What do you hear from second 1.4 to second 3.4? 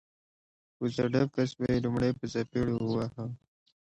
به یې لومړی په څپېړو واهه